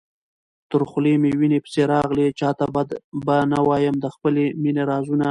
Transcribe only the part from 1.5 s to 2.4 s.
پسي راغلې،